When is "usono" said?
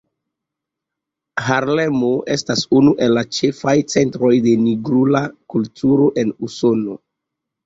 6.51-6.99